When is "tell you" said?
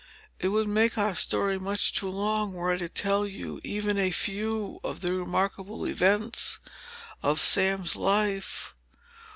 2.89-3.61